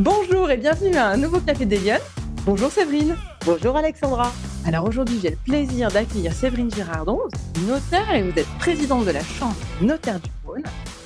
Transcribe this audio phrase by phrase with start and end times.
[0.00, 1.98] Bonjour et bienvenue à un nouveau Café des Lyonnes.
[2.46, 3.16] Bonjour Séverine.
[3.44, 4.30] Bonjour Alexandra.
[4.64, 7.18] Alors aujourd'hui, j'ai le plaisir d'accueillir Séverine Girardon,
[7.66, 10.62] notaire et vous êtes présidente de la Chambre notaire du Rhône.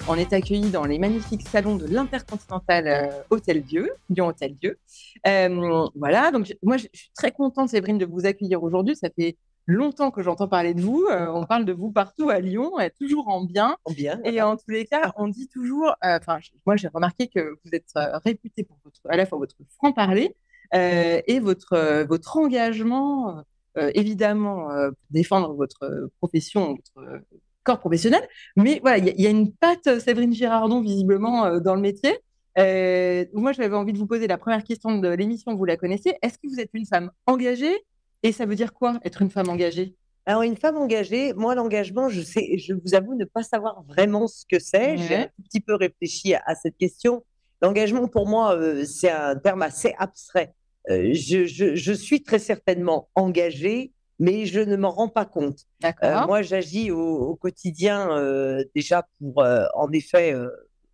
[0.09, 4.79] On est accueillis dans les magnifiques salons de l'Intercontinental euh, Hôtel Dieu, Lyon Hôtel Dieu.
[5.27, 8.95] Euh, voilà, donc moi je suis très contente Séverine de vous accueillir aujourd'hui.
[8.95, 11.06] Ça fait longtemps que j'entends parler de vous.
[11.10, 13.76] Euh, on parle de vous partout à Lyon, et toujours en bien.
[13.84, 14.20] En bien.
[14.24, 15.90] Et en tous les cas, on dit toujours.
[16.04, 19.39] euh, Enfin, moi, j'ai remarqué que vous êtes euh, réputé pour votre, à la fois
[19.39, 20.36] votre franc-parler
[20.75, 23.43] euh, et votre euh, votre engagement,
[23.79, 27.18] euh, évidemment, euh, pour défendre votre profession, votre euh,
[27.62, 28.26] corps professionnel.
[28.56, 31.81] Mais voilà, il y, y a une patte euh, Séverine Girardon visiblement euh, dans le
[31.81, 32.19] métier.
[32.58, 35.55] Euh, moi, j'avais envie de vous poser la première question de l'émission.
[35.55, 36.17] Vous la connaissez.
[36.20, 37.75] Est-ce que vous êtes une femme engagée
[38.22, 39.97] Et ça veut dire quoi être une femme engagée?
[40.25, 44.28] Alors, une femme engagée, moi, l'engagement, je sais, je vous avoue ne pas savoir vraiment
[44.28, 44.97] ce que c'est.
[44.97, 47.25] J'ai un petit peu réfléchi à, à cette question.
[47.61, 50.55] L'engagement, pour moi, euh, c'est un terme assez abstrait.
[50.91, 55.59] Euh, je, je- je suis très certainement engagée, mais je ne m'en rends pas compte.
[55.84, 56.27] Euh, D'accord.
[56.28, 60.37] moi, j'agis au, au quotidien euh, déjà pour, en effet,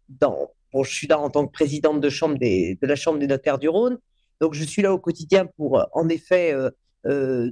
[0.09, 3.19] dans, bon, je suis là en tant que présidente de, chambre des, de la Chambre
[3.19, 3.99] des notaires du Rhône.
[4.41, 6.55] Donc, je suis là au quotidien pour, en effet,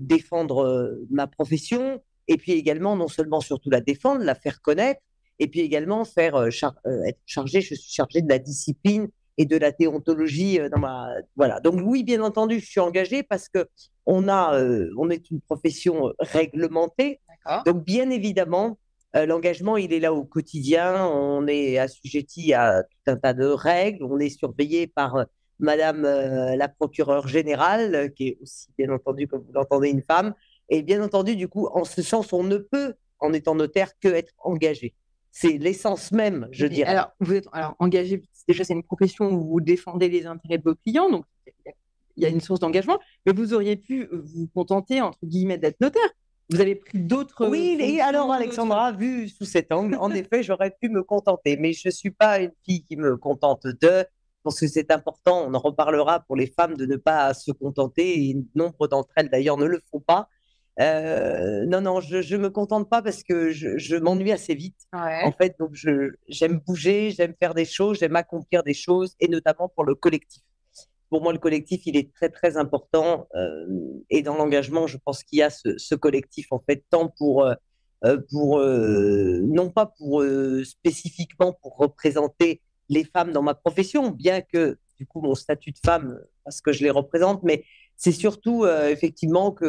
[0.00, 5.00] défendre euh, ma profession et puis également, non seulement surtout la défendre, la faire connaître,
[5.38, 9.08] et puis également faire euh, char- euh, être chargée, je suis chargée de la discipline
[9.38, 11.60] et de la déontologie euh, dans ma voilà.
[11.60, 13.66] Donc oui, bien entendu, je suis engagée parce que
[14.06, 17.20] on a euh, on est une profession euh, réglementée.
[17.64, 18.78] Donc, bien évidemment,
[19.14, 21.06] euh, l'engagement, il est là au quotidien.
[21.06, 24.02] On est assujetti à tout un tas de règles.
[24.04, 25.24] On est surveillé par euh,
[25.58, 30.02] Madame euh, la procureure générale, euh, qui est aussi, bien entendu, comme vous l'entendez, une
[30.02, 30.34] femme.
[30.68, 34.08] Et bien entendu, du coup, en ce sens, on ne peut, en étant notaire, que
[34.08, 34.94] être engagé.
[35.30, 36.90] C'est l'essence même, je dirais.
[36.90, 40.64] Alors, vous êtes alors engagé, déjà, c'est une profession où vous défendez les intérêts de
[40.64, 41.24] vos clients, donc
[42.16, 45.58] il y a- une source d'engagement, mais vous auriez pu euh, vous contenter, entre guillemets,
[45.58, 46.08] d'être notaire.
[46.48, 47.46] Vous avez pris d'autres.
[47.48, 51.72] Oui, et alors Alexandra, vu sous cet angle, en effet, j'aurais pu me contenter, mais
[51.72, 54.04] je ne suis pas une fille qui me contente de.
[54.46, 57.50] Je pense que c'est important, on en reparlera pour les femmes de ne pas se
[57.50, 60.28] contenter, et nombre d'entre elles d'ailleurs ne le font pas.
[60.78, 64.76] Euh, non, non, je ne me contente pas parce que je, je m'ennuie assez vite,
[64.92, 65.24] Ouais.
[65.24, 65.72] en fait, donc
[66.28, 70.44] j'aime bouger, j'aime faire des choses, j'aime accomplir des choses, et notamment pour le collectif.
[71.10, 73.26] Pour moi, le collectif, il est très, très important.
[73.34, 73.66] euh,
[74.10, 77.44] et dans l'engagement, je pense qu'il y a ce, ce collectif, en fait, tant pour,
[77.46, 80.22] euh, pour non pas pour
[80.64, 85.78] spécifiquement pour représenter les femmes dans ma profession, bien que, du coup, mon statut de
[85.84, 87.64] femme, parce que je les représente, mais
[87.96, 89.64] c'est surtout, euh, effectivement, que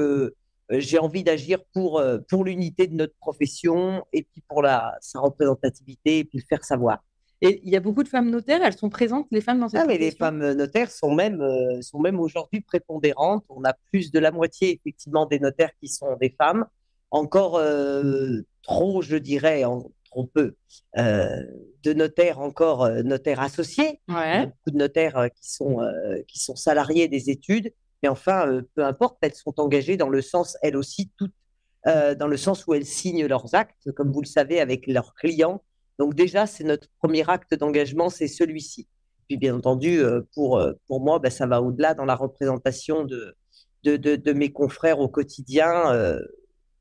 [0.71, 4.95] euh, j'ai envie d'agir pour, euh, pour l'unité de notre profession et puis pour la,
[5.01, 6.99] sa représentativité et puis le faire savoir.
[7.41, 9.79] Et il y a beaucoup de femmes notaires, elles sont présentes, les femmes dans cette
[9.79, 13.45] Ah, mais les femmes notaires sont même, euh, sont même aujourd'hui prépondérantes.
[13.49, 16.65] On a plus de la moitié, effectivement, des notaires qui sont des femmes.
[17.11, 20.55] Encore euh, trop, je dirais, en, trop peu,
[20.97, 21.43] euh,
[21.87, 24.01] de notaires encore euh, notaires associés.
[24.09, 24.47] Ouais.
[24.47, 27.73] beaucoup de notaires euh, qui sont, euh, qui sont salariés des études.
[28.03, 31.33] Mais enfin, peu importe, elles sont engagées dans le sens, elles aussi, toutes,
[31.85, 35.63] dans le sens où elles signent leurs actes, comme vous le savez, avec leurs clients.
[35.97, 38.87] Donc déjà, c'est notre premier acte d'engagement, c'est celui-ci.
[39.27, 40.03] Puis bien entendu,
[40.35, 43.35] pour, pour moi, ben, ça va au-delà dans la représentation de,
[43.83, 46.19] de, de, de mes confrères au quotidien, euh,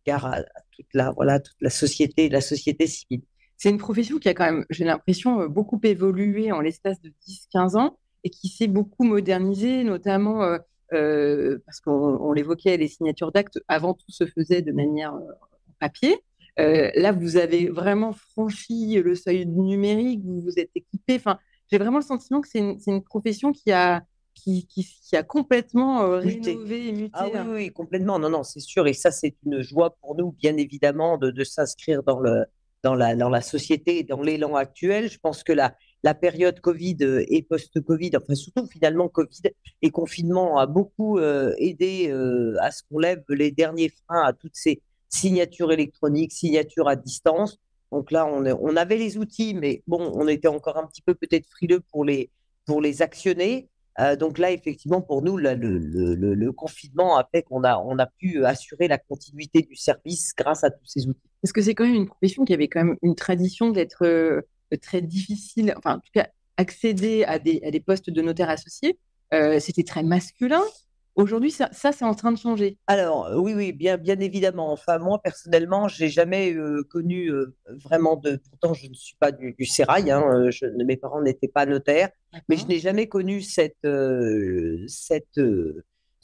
[0.05, 0.43] car à, à
[0.73, 3.23] toute, la, voilà, toute la société, la société civile.
[3.57, 7.13] C'est une profession qui a quand même, j'ai l'impression, euh, beaucoup évolué en l'espace de
[7.27, 10.59] 10-15 ans et qui s'est beaucoup modernisée, notamment euh,
[10.93, 15.33] euh, parce qu'on on l'évoquait, les signatures d'actes, avant tout se faisaient de manière euh,
[15.79, 16.19] papier.
[16.59, 21.15] Là, vous avez vraiment franchi le seuil du numérique, vous vous êtes équipé.
[21.17, 21.39] Enfin,
[21.71, 24.03] j'ai vraiment le sentiment que c'est une, profession qui a,
[24.35, 27.11] qui, qui, qui a complètement rénové et muté.
[27.13, 27.47] Ah oui, hein.
[27.49, 28.19] oui, complètement.
[28.19, 28.89] Non, non, c'est sûr.
[28.89, 32.47] Et ça, c'est une joie pour nous, bien évidemment, de, de s'inscrire dans, le,
[32.83, 35.11] dans, la, dans la société, dans l'élan actuel.
[35.11, 39.43] Je pense que la, la période Covid euh, et post-Covid, enfin surtout finalement Covid
[39.83, 44.33] et confinement a beaucoup euh, aidé euh, à ce qu'on lève les derniers freins à
[44.33, 47.59] toutes ces signatures électroniques, signatures à distance.
[47.93, 51.47] Donc là, on, avait les outils, mais bon, on était encore un petit peu peut-être
[51.49, 52.31] frileux pour les,
[52.67, 53.69] pour les actionner.
[54.19, 57.97] Donc là, effectivement, pour nous, là, le- le- le confinement a fait qu'on a, on
[58.01, 61.31] a pu assurer la continuité du service grâce à tous ces outils.
[61.47, 64.41] Parce que c'est quand même une profession qui avait quand même une tradition d'être euh,
[64.83, 66.27] très difficile, enfin en tout cas
[66.57, 68.99] accéder à des, à des postes de notaire associé,
[69.33, 70.65] euh, c'était très masculin.
[71.15, 72.79] Aujourd'hui, ça, ça c'est en train de changer.
[72.89, 74.73] Alors, oui, oui, bien, bien évidemment.
[74.73, 78.41] Enfin, moi, personnellement, j'ai jamais euh, connu euh, vraiment de.
[78.51, 80.11] Pourtant, je ne suis pas du, du sérail.
[80.11, 82.11] Hein, euh, je, mes parents n'étaient pas notaires,
[82.49, 83.87] mais je n'ai jamais connu cette,
[84.89, 85.41] cette,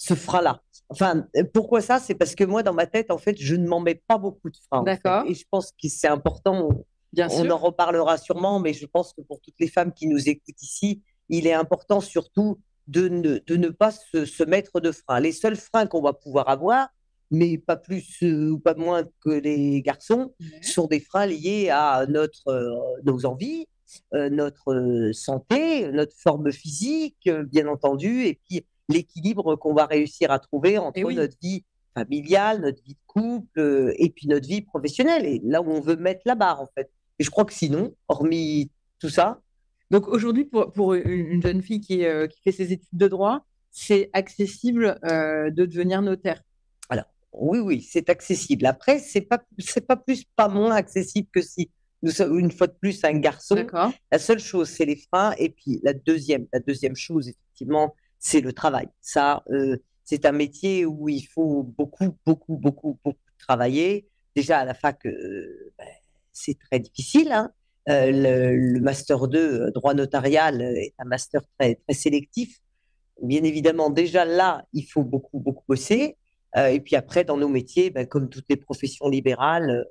[0.03, 0.61] ce frein-là.
[0.89, 2.01] Enfin, pourquoi ça?
[2.01, 4.51] C'est parce que moi, dans ma tête, en fait, je ne m'en mets pas beaucoup
[4.51, 4.83] de freins.
[4.83, 5.25] D'accord.
[5.29, 6.69] Et je pense que c'est important.
[7.13, 7.55] Bien On sûr.
[7.55, 11.03] en reparlera sûrement, mais je pense que pour toutes les femmes qui nous écoutent ici,
[11.29, 12.59] il est important surtout
[12.89, 15.21] de ne, de ne pas se, se mettre de frein.
[15.21, 16.89] Les seuls freins qu'on va pouvoir avoir,
[17.31, 22.07] mais pas plus euh, ou pas moins que les garçons, sont des freins liés à
[22.09, 23.67] notre, euh, nos envies,
[24.15, 30.39] euh, notre santé, notre forme physique, bien entendu, et puis l'équilibre qu'on va réussir à
[30.39, 31.15] trouver entre oui.
[31.15, 35.61] notre vie familiale, notre vie de couple, euh, et puis notre vie professionnelle, et là
[35.61, 36.91] où on veut mettre la barre, en fait.
[37.19, 39.41] Et je crois que sinon, hormis tout ça,
[39.91, 43.09] Donc aujourd'hui, pour, pour une une jeune fille qui, euh, qui fait ses études de
[43.09, 46.43] droit, c'est accessible euh, de devenir notaire?
[47.33, 48.67] Oui, oui, c'est accessible.
[48.67, 51.71] Après, c'est pas, c'est pas plus, pas moins accessible que si
[52.03, 53.65] nous sommes une fois de plus un garçon.
[54.11, 55.35] La seule chose, c'est les freins.
[55.39, 57.95] Et puis la deuxième, la deuxième chose, effectivement,
[58.25, 58.89] c'est le travail.
[59.01, 64.07] Ça, euh, c'est un métier où il faut beaucoup, beaucoup, beaucoup, beaucoup travailler.
[64.37, 65.89] Déjà à la fac, euh, ben,
[66.33, 67.33] c'est très difficile.
[67.33, 67.51] hein.
[67.89, 72.61] Euh, le, le master 2, euh, droit notarial, est un master très, très sélectif.
[73.21, 76.17] Bien évidemment, déjà là, il faut beaucoup, beaucoup bosser.
[76.57, 79.85] Et puis après, dans nos métiers, ben, comme toutes les professions libérales,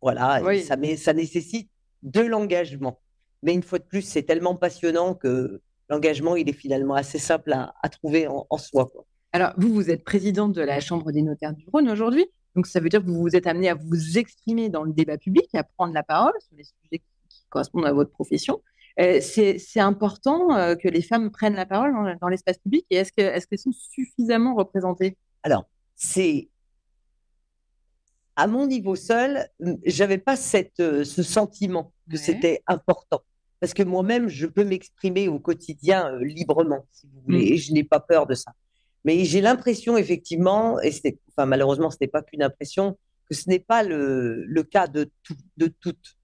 [0.00, 0.62] voilà, Oui.
[0.62, 1.68] ça, ça nécessite
[2.02, 3.00] de l'engagement.
[3.42, 7.52] Mais une fois de plus, c'est tellement passionnant que l'engagement, il est finalement assez simple
[7.52, 8.86] à, à trouver en, en soi.
[8.86, 9.04] Quoi.
[9.32, 12.26] Alors, vous, vous êtes présidente de la Chambre des notaires du Rhône aujourd'hui.
[12.56, 15.18] Donc, ça veut dire que vous vous êtes amené à vous exprimer dans le débat
[15.18, 18.62] public, à prendre la parole sur les sujets qui, correspondent à votre profession.
[19.00, 22.96] Euh, c'est important euh, que les femmes prennent la parole dans, dans l'espace public et
[22.96, 25.16] est-ce que, est-ce qu'elles sont suffisamment représentées?
[25.44, 25.64] Alors,
[25.94, 26.48] c'est
[28.36, 29.48] à mon niveau seul,
[29.84, 32.22] j'avais pas cette, euh, ce sentiment que Ouais.
[32.22, 33.20] c'était important.
[33.60, 37.52] Parce que moi-même, je peux m'exprimer au quotidien euh, librement, si vous voulez, Mm.
[37.52, 38.52] et je n'ai pas peur de ça.
[39.04, 40.92] Mais j'ai l'impression, effectivement, et
[41.30, 45.10] enfin, malheureusement, ce n'est pas qu'une impression, que ce n'est pas le, le cas de,
[45.22, 46.16] tout, de toutes.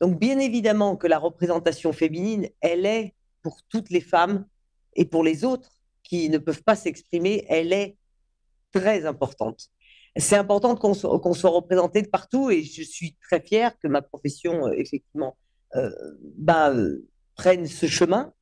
[0.00, 4.46] Donc, bien évidemment que la représentation féminine, elle est pour toutes les femmes
[4.94, 5.70] et pour les autres
[6.02, 7.96] qui ne peuvent pas s'exprimer, elle est
[8.72, 9.68] très importante.
[10.16, 13.88] C'est important qu'on soit, qu'on soit représenté de partout et je suis très fière que
[13.88, 15.36] ma profession, euh, effectivement,
[16.36, 18.32] bah, euh, prenne ce chemin.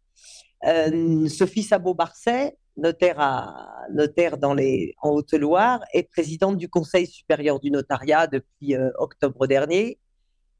[0.67, 8.27] Euh, Sophie Sabot-Barcet, notaire, dans les, en Haute-Loire, est présidente du Conseil supérieur du notariat
[8.27, 9.99] depuis euh, octobre dernier.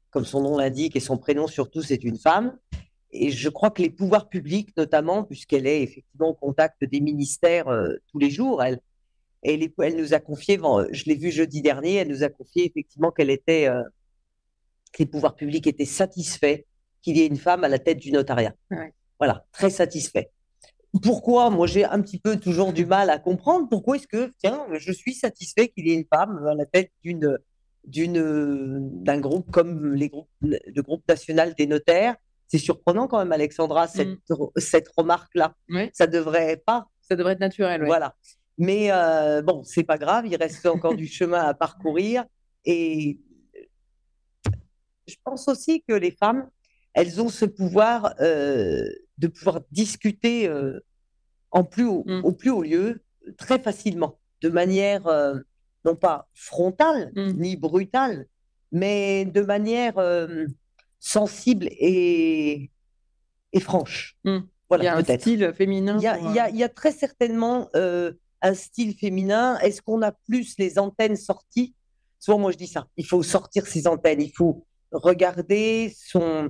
[0.09, 2.57] Comme son nom l'indique et son prénom surtout, c'est une femme.
[3.11, 7.67] Et je crois que les pouvoirs publics, notamment, puisqu'elle est effectivement au contact des ministères
[8.07, 8.79] tous les jours, elle,
[9.97, 10.57] nous a confié,
[10.91, 13.67] je l'ai vu jeudi dernier, elle nous a confié effectivement qu'elle était,
[14.91, 16.63] que les pouvoirs publics étaient satisfaits
[17.01, 18.53] qu'il y ait une femme à la tête du notariat.
[18.69, 18.93] Ouais.
[19.19, 20.31] Voilà, très satisfait.
[21.01, 24.65] Pourquoi Moi, j'ai un petit peu toujours du mal à comprendre pourquoi est-ce que, tiens,
[24.73, 27.37] je suis satisfait qu'il y ait une femme à la tête d'une,
[27.85, 32.15] d'une, d'un groupe comme les groupes, le groupe national des notaires?
[32.47, 34.17] C'est surprenant quand même, Alexandra, cette,
[34.57, 35.55] cette remarque-là.
[35.69, 37.81] Oui, Ça devrait pas ça devrait être naturel.
[37.81, 37.87] ouais.
[37.87, 38.15] voilà.
[38.57, 42.25] Mais euh, bon, c'est pas grave, il reste encore du chemin à parcourir.
[42.65, 43.19] Et
[45.07, 46.49] je pense aussi que les femmes,
[46.93, 48.83] elles ont ce pouvoir euh,
[49.17, 50.79] de pouvoir discuter euh,
[51.51, 52.21] en plus haut, Mm.
[52.23, 53.03] au plus haut lieu
[53.37, 55.35] très facilement, de manière euh,
[55.85, 57.31] non pas frontale Mm.
[57.39, 58.27] ni brutale,
[58.71, 59.95] mais de manière
[60.99, 62.71] sensible et,
[63.53, 64.17] et franche.
[64.23, 64.39] Mm.
[64.69, 65.97] Voilà, Il y a un style féminin.
[65.99, 69.57] Il y a, pour, il y a- il y a très certainement un style féminin.
[69.59, 71.75] Est-ce qu'on a plus les antennes sorties?
[72.19, 72.87] Souvent, moi, je dis ça.
[72.97, 74.21] Il faut sortir ses antennes.
[74.21, 76.49] Il faut regarder son,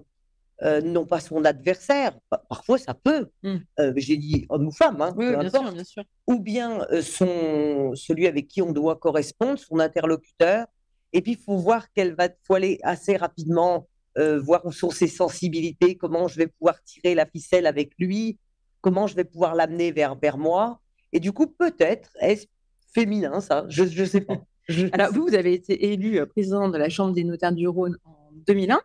[0.63, 2.17] euh, non pas son adversaire.
[2.29, 3.27] Pa- Parfois, ça peut.
[3.43, 3.55] Mm.
[3.79, 5.65] Euh, J'ai dit homme ou femme, hein, Oui, peu oui, bien importe.
[5.65, 6.03] sûr, bien sûr.
[6.27, 10.65] Ou bien euh, son, celui avec qui on doit correspondre, son interlocuteur.
[11.13, 15.95] Et puis, il faut voir qu'elle va aller assez rapidement, voir où sont ses sensibilités,
[15.95, 18.37] comment je vais pouvoir tirer la ficelle avec lui,
[18.81, 20.79] comment je vais pouvoir l'amener vers, vers moi.
[21.13, 22.45] Et du coup, peut-être est-ce
[22.93, 23.65] féminin, ça?
[23.69, 24.37] Je ne sais pas.
[24.69, 27.97] Je- Alors, vous, vous avez été élu président de la Chambre des notaires du Rhône
[28.05, 28.79] en 2001,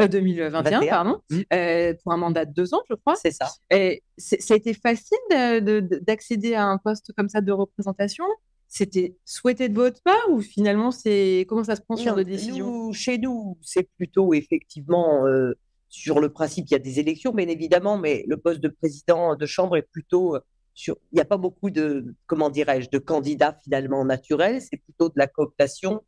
[0.00, 0.88] euh, 2021, 21.
[0.88, 1.40] pardon, Mm.
[1.52, 3.14] euh, pour un mandat de deux ans, je crois.
[3.16, 3.50] C'est ça.
[3.70, 7.52] Et ça a été facile de- de- de- d'accéder à un poste comme ça de
[7.52, 8.24] représentation?
[8.68, 12.66] C'était souhaité de votre part ou finalement, c'est comment ça se prend sur de décision?
[12.86, 15.52] nous, Chez nous, c'est plutôt effectivement euh,
[15.90, 19.36] sur le principe, il y a des élections, bien évidemment, mais le poste de président
[19.36, 20.40] de chambre est plutôt euh,
[20.72, 25.10] sur, il n'y a pas beaucoup de, comment dirais-je, de candidats finalement naturels, c'est plutôt
[25.10, 26.02] de la cooptation.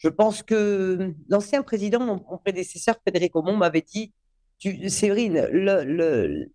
[0.00, 4.12] Je pense que l'ancien président, mon, prédécesseur Frédéric Aumont m'avait dit,
[4.58, 6.50] tu, Séverine, le, le,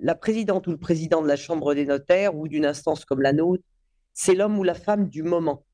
[0.00, 3.32] la présidente ou le président de la Chambre des notaires ou d'une instance comme la
[3.32, 3.64] nôtre,
[4.12, 5.64] c'est l'homme ou la femme du moment.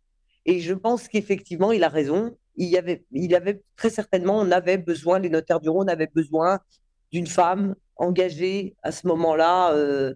[0.46, 2.34] Et je pense qu'effectivement, il a raison.
[2.56, 6.10] Il y avait, il avait très certainement, on avait besoin, les notaires du Rhône avaient
[6.12, 6.60] besoin
[7.12, 10.14] d'une femme engagée à ce moment-là euh,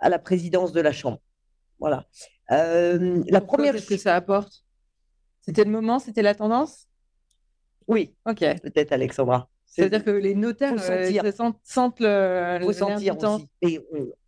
[0.00, 1.20] à la présidence de la Chambre.
[1.80, 2.06] Voilà.
[2.50, 3.72] Euh, la première.
[3.72, 4.65] Qu'est-ce que ça apporte?
[5.46, 6.86] C'était le moment, c'était la tendance?
[7.86, 8.14] Oui.
[8.26, 8.40] Ok.
[8.62, 9.48] Peut-être, Alexandra.
[9.66, 11.10] C'est-à-dire que les notaires euh,
[11.64, 13.40] sentent, le, faut sentir du temps.
[13.62, 13.80] Et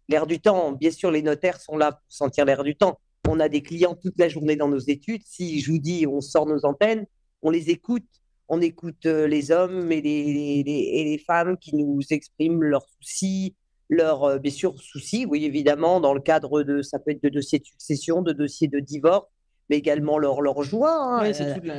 [0.08, 2.98] l'air du temps, bien sûr, les notaires sont là pour sentir l'air du temps.
[3.28, 5.22] On a des clients toute la journée dans nos études.
[5.24, 7.06] Si je vous dis, on sort nos antennes,
[7.42, 8.06] on les écoute.
[8.48, 13.54] On écoute euh, les hommes et les, et les femmes qui nous expriment leurs soucis,
[13.90, 17.28] leurs, euh, bien sûr, soucis, oui, évidemment, dans le cadre de, ça peut être de
[17.28, 19.28] dossiers de succession, de dossiers de divorce,
[19.68, 21.32] mais également leur, leur joie hein,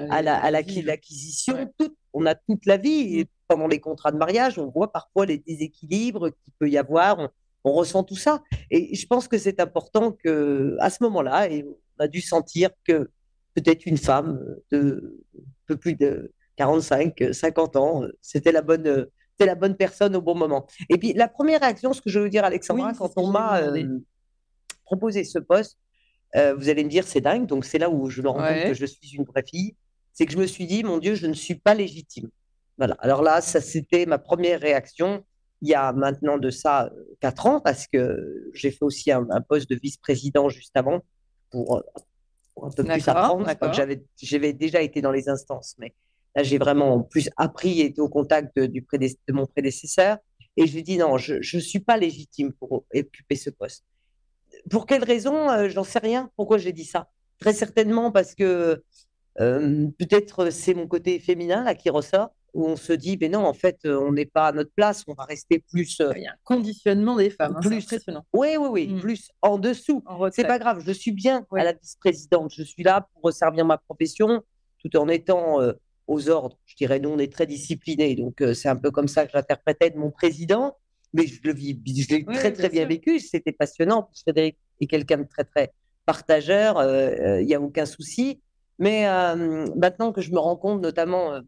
[0.09, 1.71] à, la, à l'acquisition.
[2.13, 3.21] on a toute la vie.
[3.21, 3.25] Mm.
[3.47, 7.29] pendant les contrats de mariage, on voit parfois les déséquilibres qu'il peut y avoir.
[7.63, 8.41] On, ressent tout ça.
[8.71, 13.09] Et je pense que c'est important que, à ce moment-là, on a dû sentir que
[13.53, 14.39] peut-être une femme
[14.71, 15.19] de
[15.65, 20.35] peu plus de 45, 50 ans, c'était la bonne, c'était la bonne personne au bon
[20.35, 20.67] moment.
[20.89, 23.99] Et puis la première réaction, ce que je veux dire, Alexandra, quand on m'a euh,
[24.85, 25.77] proposé ce poste,
[26.35, 27.45] euh, vous allez me dire, c'est dingue.
[27.45, 29.75] Donc, c'est là où je me rends compte que je suis une vraie fille.
[30.13, 32.29] C'est que je me suis dit, mon Dieu, je ne suis pas légitime.
[32.77, 32.95] Voilà.
[32.99, 35.23] Alors là, ça, c'était ma première réaction.
[35.61, 39.25] Il y a maintenant de ça euh, quatre ans, parce que j'ai fait aussi un,
[39.47, 41.01] poste de vice-président juste avant
[41.51, 41.83] pour,
[42.61, 43.49] un peu plus apprendre.
[43.73, 45.93] J'avais, j'avais déjà été dans les instances, mais
[46.35, 50.17] là, j'ai vraiment plus appris et été au contact de, du de mon prédécesseur.
[50.55, 53.83] Et je lui ai dit, non, je ne suis pas légitime pour occuper ce poste.
[54.69, 56.29] Pour quelle raison euh, J'en sais rien.
[56.35, 58.83] Pourquoi j'ai dit ça Très certainement parce que
[59.39, 63.45] euh, peut-être c'est mon côté féminin là qui ressort, où on se dit, mais non,
[63.45, 66.01] en fait, on n'est pas à notre place, on va rester plus.
[66.01, 68.25] Euh, Il y a un conditionnement des femmes, hein, plus impressionnant.
[68.33, 68.99] Oui, oui, oui, mm.
[68.99, 70.03] plus en dessous.
[70.31, 73.77] c'est pas grave, je suis bien à la vice-présidente, je suis là pour servir ma
[73.77, 74.41] profession,
[74.79, 75.59] tout en étant
[76.07, 76.57] aux ordres.
[76.65, 79.91] Je dirais, nous, on est très disciplinés, donc c'est un peu comme ça que j'interprétais
[79.91, 80.75] de mon président
[81.13, 83.19] mais je le vis, je l'ai très très bien, vécu.
[83.19, 84.09] C'était passionnant.
[84.21, 85.71] Frédéric est quelqu'un de très très
[86.05, 86.77] partageur.
[86.77, 88.41] Euh, euh, il n'y a aucun souci.
[88.77, 91.39] Mais euh, maintenant que je me rends compte, notamment,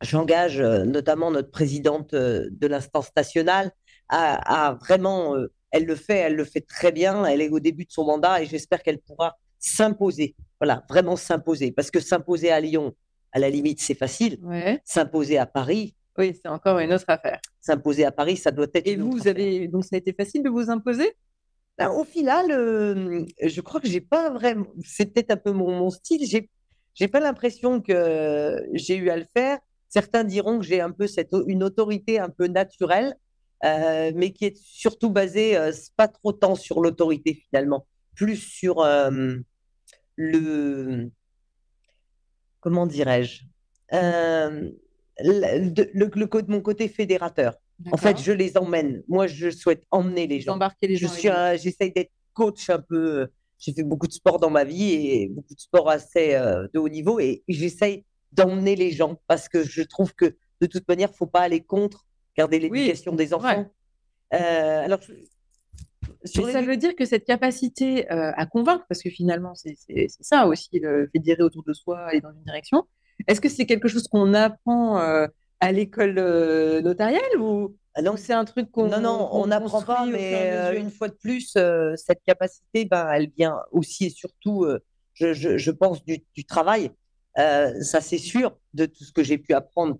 [0.00, 3.70] j'engage notamment notre présidente de l'instance nationale
[4.08, 5.34] à, vraiment,
[5.70, 7.26] elle le fait, elle le fait très bien.
[7.26, 10.34] Elle est au début de son mandat et j'espère qu'elle pourra s'imposer.
[10.58, 11.70] Voilà, vraiment s'imposer.
[11.70, 12.94] Parce que s'imposer à Lyon,
[13.32, 14.38] à la limite, c'est facile.
[14.84, 17.40] S'imposer à Paris, oui, c'est encore une autre affaire.
[17.60, 18.86] S'imposer à Paris, ça doit être.
[18.86, 21.14] Et vous, vous avez donc ça a été facile de vous imposer?
[21.78, 24.66] Ben, Au final, euh, je crois que j'ai pas vraiment.
[24.84, 26.26] C'est peut-être un peu mon, style.
[26.26, 26.50] J'ai
[26.94, 29.58] j'ai pas l'impression que j'ai eu à le faire.
[29.88, 33.14] Certains diront que j'ai un peu cette une autorité un peu naturelle,
[33.64, 38.84] euh, mais qui est surtout basée euh, pas trop tant sur l'autorité finalement, plus sur
[40.16, 41.10] le
[42.60, 43.44] comment dirais-je
[45.20, 47.58] le, le, mon côté fédérateur.
[47.92, 49.02] En fait, je les emmène.
[49.08, 50.54] Moi, je souhaite emmener les gens.
[50.54, 51.08] Embarquer les gens.
[51.56, 53.28] J'essaye d'être coach un peu.
[53.58, 56.78] J'ai fait beaucoup de sport dans ma vie et beaucoup de sport assez euh, de
[56.78, 61.08] haut niveau et j'essaye d'emmener les gens parce que je trouve que de toute manière,
[61.08, 62.06] il ne faut pas aller contre
[62.36, 63.68] garder l'éducation des enfants.
[64.34, 65.00] Euh, alors,
[66.24, 69.76] ça veut dire que cette capacité euh, à convaincre, parce que finalement, c'est
[70.20, 72.84] ça aussi, le fédérer autour de soi, aller dans une direction,
[73.26, 75.26] est-ce que c'est quelque chose qu'on apprend euh,
[75.60, 79.82] à l'école euh, notariale ou ah non, c'est un truc qu'on non non on n'apprend
[79.82, 81.56] pas, mais euh, une fois de plus,
[81.96, 84.68] cette capacité, ben, elle vient aussi et surtout,
[85.14, 86.92] je, je, pense du, du travail.
[87.34, 89.98] ça c'est sûr de tout ce que j'ai pu apprendre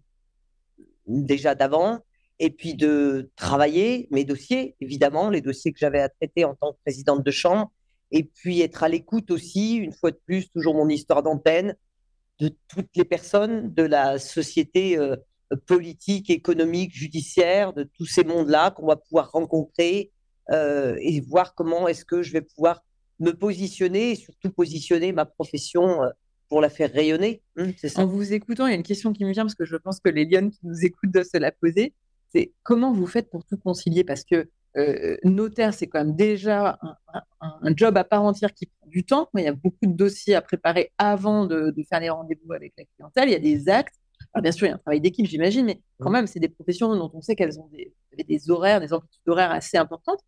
[1.09, 1.99] déjà d'avant,
[2.39, 6.73] et puis de travailler mes dossiers, évidemment, les dossiers que j'avais à traiter en tant
[6.73, 7.73] que présidente de chambre,
[8.11, 11.75] et puis être à l'écoute aussi, une fois de plus, toujours mon histoire d'antenne,
[12.41, 15.17] de toutes les personnes de la société euh,
[15.67, 20.13] politique, économique, judiciaire, de tous ces mondes-là qu'on va pouvoir rencontrer
[20.51, 22.83] euh, et voir comment est-ce que je vais pouvoir
[23.19, 26.11] me positionner et surtout positionner ma profession euh,
[26.49, 27.43] pour la faire rayonner.
[27.59, 29.77] Hum, en vous écoutant, il y a une question qui me vient parce que je
[29.77, 31.93] pense que les Lyonnes qui nous écoutent doivent se la poser.
[32.33, 34.05] C'est comment vous faites pour tout concilier?
[34.05, 34.49] Parce que
[35.25, 36.79] notaire, c'est quand même déjà
[37.41, 39.29] un, job à part entière qui du temps.
[39.37, 42.85] Il y a beaucoup de dossiers à préparer avant de, faire les rendez-vous avec la
[42.85, 43.29] clientèle.
[43.29, 43.95] Il y a des actes.
[44.41, 46.95] bien sûr, il y a un travail d'équipe, j'imagine, mais quand même, c'est des professions
[46.97, 47.95] dont on sait qu'elles ont des,
[48.25, 50.21] des, horaires, des amplitudes horaires assez importantes.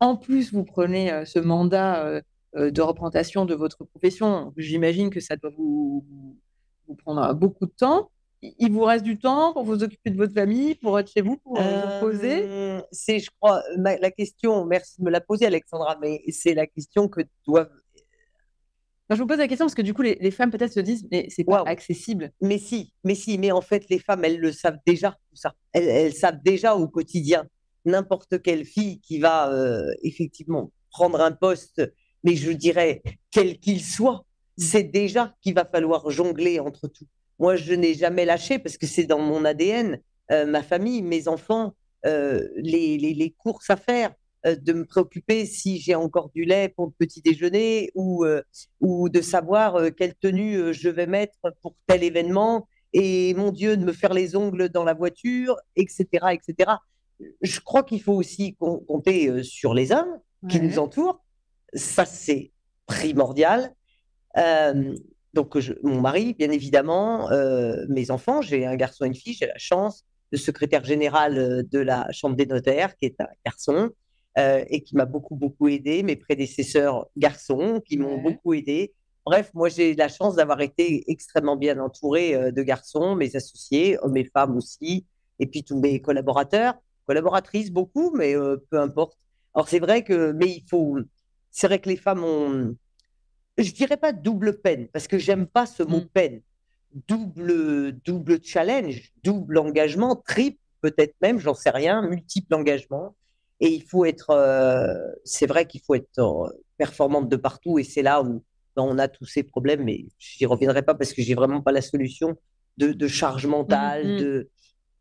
[0.00, 2.22] en plus vous prenez ce mandat
[2.56, 6.04] de représentation de votre profession, j'imagine que ça doit vous,
[6.88, 8.10] vous prendre beaucoup de temps
[8.42, 11.36] il vous reste du temps pour vous occuper de votre famille, pour être chez vous,
[11.36, 15.98] pour vous poser euh, C'est, je crois, la question, merci de me la poser, Alexandra,
[16.00, 17.70] mais c'est la question que doivent.
[19.10, 21.26] je vous pose la question parce que du coup, les, femmes peut-être se disent, mais
[21.28, 22.32] c'est pas accessible.
[22.40, 25.54] Mais si, mais si, mais en fait, les femmes, elles le savent déjà, tout ça.
[25.72, 27.46] Elles, savent déjà au quotidien.
[27.84, 31.82] N'importe quelle fille qui va euh, effectivement prendre un poste,
[32.24, 34.24] mais je dirais, quel qu'il soit,
[34.56, 37.06] c'est déjà qu'il va falloir jongler entre tout.
[37.40, 39.98] Moi, je n'ai jamais lâché parce que c'est dans mon ADN,
[40.30, 44.12] euh, ma famille, mes enfants, euh, les, les, courses à faire,
[44.46, 48.26] euh, de me préoccuper si j'ai encore du lait pour le petit déjeuner ou,
[48.80, 53.84] ou de savoir quelle tenue je vais mettre pour tel événement et mon Dieu, de
[53.84, 56.06] me faire les ongles dans la voiture, etc.
[56.32, 56.72] etc.
[57.40, 60.18] Je crois qu'il faut aussi compter sur les hommes
[60.48, 61.24] qui nous entourent.
[61.72, 62.50] Ça, c'est
[62.86, 63.72] primordial
[65.34, 69.46] donc mon mari, bien évidemment, euh, mes enfants, j'ai un garçon et une fille, j'ai
[69.46, 73.90] la chance, le secrétaire général euh, de la Chambre des notaires, qui est un garçon,
[74.38, 78.92] euh, et qui m'a beaucoup, beaucoup aidé, mes prédécesseurs garçons, qui m'ont beaucoup aidé.
[79.24, 84.16] Bref, moi, j'ai la chance d'avoir été extrêmement bien entouré de garçons, mes associés, hommes
[84.16, 85.04] et femmes aussi,
[85.38, 86.74] et puis tous mes collaborateurs,
[87.06, 88.34] collaboratrices beaucoup, mais
[88.70, 89.18] peu importe.
[89.54, 90.96] Alors, c'est vrai que, mais il faut,
[91.50, 92.74] c'est vrai que les femmes ont,
[93.58, 96.08] je dirais pas double peine, parce que j'aime pas ce mot mm.
[96.12, 96.40] peine.
[97.06, 103.14] Double, double challenge, double engagement, triple peut-être même, j'en sais rien, multiple engagement.
[103.60, 107.84] Et il faut être, euh, c'est vrai qu'il faut être euh, performante de partout, et
[107.84, 108.42] c'est là où
[108.76, 111.82] on a tous ces problèmes, mais j'y reviendrai pas parce que j'ai vraiment pas la
[111.82, 112.36] solution
[112.78, 114.18] de, charge mentale, mm, mm.
[114.18, 114.48] de.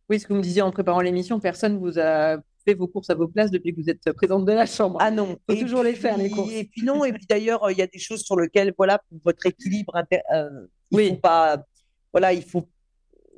[0.09, 3.09] Oui, ce que vous me disiez en préparant l'émission, personne vous a fait vos courses
[3.09, 4.97] à vos places depuis que vous êtes présidente de la Chambre.
[5.01, 5.37] Ah non.
[5.47, 6.51] Il faut toujours les faire, les courses.
[6.51, 9.19] Et puis non, et puis d'ailleurs, il y a des choses sur lesquelles, voilà, pour
[9.23, 9.93] votre équilibre,
[10.33, 10.49] euh,
[10.91, 11.09] il oui.
[11.09, 11.63] faut pas,
[12.11, 12.67] voilà, il faut,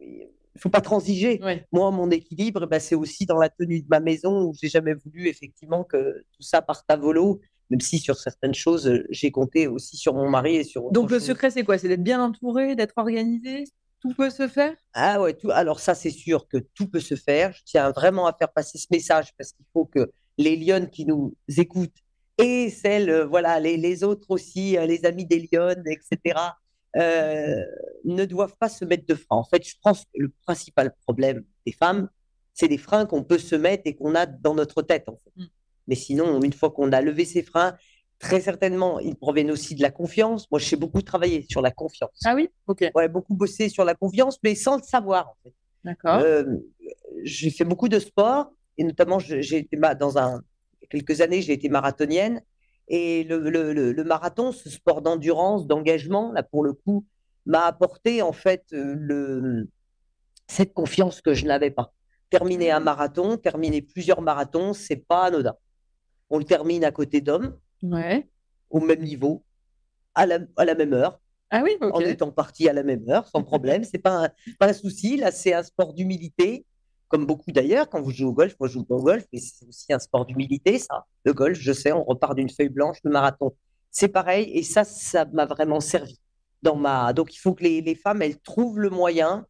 [0.01, 1.39] il faut pas transiger.
[1.71, 4.93] Moi, mon équilibre, bah, c'est aussi dans la tenue de ma maison où j'ai jamais
[4.93, 7.39] voulu effectivement que tout ça parte à volo.
[7.69, 10.91] Même si sur certaines choses, j'ai compté aussi sur mon mari et sur.
[10.91, 11.77] Donc le secret, c'est quoi?
[11.77, 13.63] C'est d'être bien entouré, d'être organisé?
[14.01, 14.75] Tout peut se faire?
[14.93, 17.53] Ah ouais, tout, alors ça c'est sûr que tout peut se faire.
[17.53, 21.05] Je tiens vraiment à faire passer ce message parce qu'il faut que les Lyonnes qui
[21.05, 22.01] nous écoutent
[22.37, 26.39] et celles, euh, voilà, les, les autres aussi, euh, les amis des Lyonnes, etc.,
[26.97, 27.63] euh,
[28.03, 29.37] ne doivent pas se mettre de frein.
[29.37, 32.09] En fait, je pense que le principal problème des femmes,
[32.53, 35.07] c'est des freins qu'on peut se mettre et qu'on a dans notre tête.
[35.07, 35.43] En fait.
[35.43, 35.45] Mm.
[35.87, 37.77] Mais sinon, une fois qu'on a levé ces freins,
[38.21, 40.49] Très certainement, ils proviennent aussi de la confiance.
[40.51, 42.11] Moi, j'ai beaucoup travaillé sur la confiance.
[42.23, 42.49] Ah oui?
[42.67, 42.85] Ok.
[42.93, 45.53] Ouais, beaucoup bossé sur la confiance, mais sans le savoir, en fait.
[45.83, 46.19] D'accord.
[46.23, 46.43] Euh,
[47.23, 50.41] j'ai fait beaucoup de sport, et notamment, j'ai été dans un,
[50.89, 52.43] quelques années, j'ai été marathonienne.
[52.87, 57.05] Et le, le, le, marathon, ce sport d'endurance, d'engagement, là, pour le coup,
[57.47, 59.67] m'a apporté, en fait, euh, le,
[60.47, 61.93] cette confiance que je n'avais pas.
[62.29, 65.55] Terminer un marathon, terminer plusieurs marathons, c'est pas anodin.
[66.29, 68.29] On le termine à côté d'hommes, ouais.
[68.69, 69.43] au même niveau,
[70.15, 71.19] à la, à la même heure.
[71.53, 73.83] Ah oui, En étant parti à la même heure, sans problème.
[73.83, 75.17] c'est pas un, pas un souci.
[75.17, 76.65] Là, c'est un sport d'humilité,
[77.09, 77.89] comme beaucoup d'ailleurs.
[77.89, 79.99] Quand vous jouez au golf, moi, je joue pas au golf, mais c'est aussi un
[79.99, 81.05] sport d'humilité, ça.
[81.25, 83.53] Le golf, je sais, on repart d'une feuille blanche, le marathon.
[83.89, 84.49] C'est pareil.
[84.53, 86.17] Et ça, ça m'a vraiment servi.
[86.61, 87.11] Dans ma...
[87.11, 89.45] Donc, il faut que les, les femmes, elles trouvent le moyen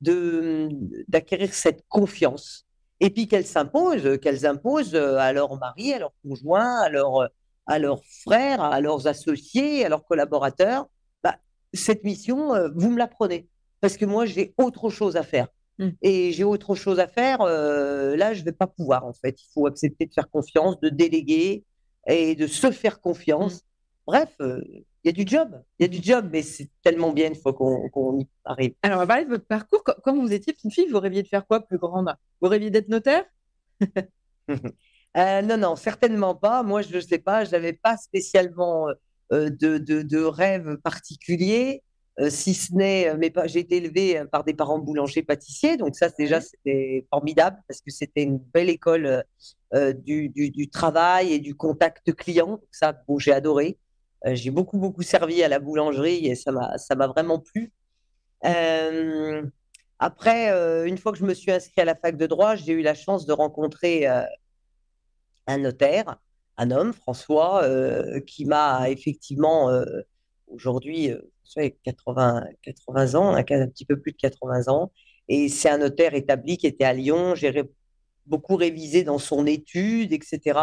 [0.00, 2.64] d'acquérir cette confiance.
[3.00, 7.28] Et puis qu'elles s'imposent, qu'elles imposent à leur mari, à leur conjoint, à leur
[7.70, 10.88] à leurs frères, à leurs associés, à leurs collaborateurs,
[11.22, 11.36] bah,
[11.72, 13.48] cette mission, euh, vous me la prenez.
[13.80, 15.46] Parce que moi, j'ai autre chose à faire.
[15.78, 15.88] Mmh.
[16.02, 19.40] Et j'ai autre chose à faire, euh, là, je ne vais pas pouvoir, en fait.
[19.40, 21.64] Il faut accepter de faire confiance, de déléguer
[22.08, 23.54] et de se faire confiance.
[23.54, 23.66] Mmh.
[24.08, 25.62] Bref, euh, il y a du job.
[25.78, 28.74] Il y a du job, mais c'est tellement bien une fois qu'on y arrive.
[28.82, 29.84] Alors, on va parler de votre parcours.
[29.84, 32.12] Quand vous étiez petite fille, vous rêviez de faire quoi plus grande?
[32.40, 33.24] Vous rêviez d'être notaire?
[35.16, 36.62] Euh, non, non, certainement pas.
[36.62, 38.88] Moi, je ne sais pas, je n'avais pas spécialement
[39.32, 41.82] euh, de, de, de, rêve particulier,
[42.20, 46.08] euh, si ce n'est, mais j'ai été élevée par des parents boulangers pâtissiers, donc ça,
[46.10, 49.24] déjà, c'était formidable parce que c'était une belle école
[49.72, 52.48] du, du, du, travail et du contact client.
[52.48, 53.78] Donc ça, bon, j'ai adoré.
[54.26, 57.72] j'ai beaucoup, beaucoup servi à la boulangerie et ça m'a vraiment plu.
[59.98, 60.50] après,
[60.88, 62.94] une fois que je me suis inscrite à la fac de droit, j'ai eu la
[62.94, 64.06] chance de rencontrer
[65.50, 66.16] un notaire,
[66.56, 69.84] un homme, François, euh, qui m'a effectivement euh,
[70.48, 71.10] aujourd'hui
[71.84, 74.92] 80, euh, 80 ans, un, petit peu plus de 80 ans.
[75.28, 77.34] Et c'est un notaire établi qui était à Lyon.
[77.34, 77.62] J'ai
[78.26, 80.58] beaucoup révisé dans son étude, etc.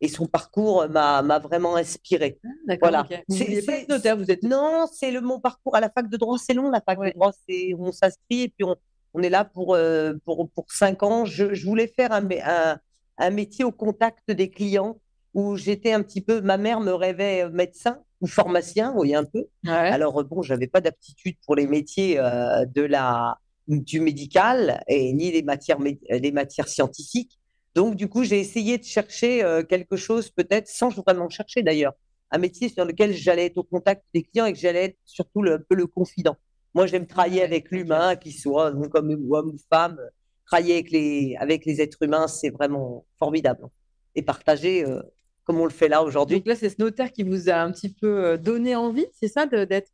[0.00, 2.38] et son parcours m'a vraiment inspiré.
[2.68, 3.06] Ah, voilà.
[3.28, 6.38] Vous c'est notaire, vous êtes non, c'est le mon parcours à la fac de droit,
[6.38, 8.76] c'est long la fac de droit, c'est on s'inscrit et puis on,
[9.14, 11.24] on, est là pour euh, pour pour cinq ans.
[11.24, 12.78] Je, je voulais faire un, un,
[13.18, 14.98] un métier au contact des clients
[15.34, 19.24] où j'étais un petit peu, ma mère me rêvait médecin ou pharmacien, vous voyez un
[19.24, 19.46] peu.
[19.66, 25.32] Alors bon, j'avais pas d'aptitude pour les métiers euh, de la du médical et ni
[25.32, 27.38] les matières les matières scientifiques.
[27.74, 31.94] Donc, du coup, j'ai essayé de chercher euh, quelque chose, peut-être sans vraiment chercher d'ailleurs,
[32.30, 35.42] un métier sur lequel j'allais être au contact des clients et que j'allais être surtout
[35.42, 36.36] le, un peu le confident.
[36.74, 39.98] Moi, j'aime travailler avec l'humain, qu'il soit comme homme ou femme.
[40.46, 43.66] Travailler avec les, avec les êtres humains, c'est vraiment formidable.
[44.14, 45.02] Et partager, euh,
[45.44, 46.36] comme on le fait là aujourd'hui.
[46.38, 49.28] Donc là, c'est ce notaire qui vous a un petit peu euh, donné envie, c'est
[49.28, 49.90] ça, d'être,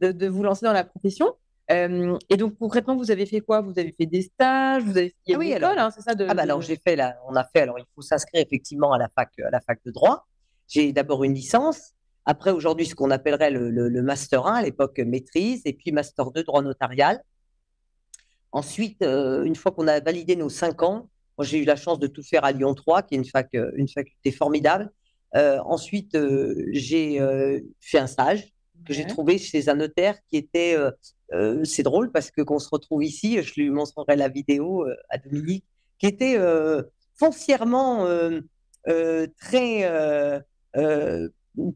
[0.00, 1.34] de, de, vous lancer dans la profession.
[1.70, 3.60] Euh, et donc concrètement, vous avez fait quoi?
[3.60, 6.26] Vous avez fait des stages Vous avez fait ah oui, alors, hein, c'est ça de,
[6.28, 8.98] Ah bah alors j'ai fait là, on a fait alors il faut s'inscrire effectivement à
[8.98, 10.26] la fac à la fac de droit.
[10.66, 11.92] J'ai d'abord une licence,
[12.24, 16.32] après aujourd'hui ce qu'on appellerait le, le, master 1 à l'époque maîtrise et puis master
[16.32, 17.22] 2 droit notarial.
[18.52, 21.08] Ensuite, euh, une fois qu'on a validé nos cinq ans,
[21.38, 23.48] moi j'ai eu la chance de tout faire à Lyon 3, qui est une fac
[23.52, 24.90] une faculté formidable.
[25.36, 26.18] Euh, ensuite,
[26.72, 27.20] j'ai
[27.80, 28.52] fait un stage
[28.86, 30.76] que j'ai trouvé chez un notaire qui était
[31.32, 34.96] euh, c'est drôle parce que qu'on se retrouve ici, je lui montrerai la vidéo euh,
[35.08, 35.64] à Dominique,
[35.98, 36.82] qui était euh,
[37.14, 38.06] foncièrement
[39.38, 40.42] très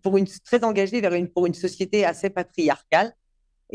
[0.03, 3.13] pour une très engagé vers une pour une société assez patriarcale.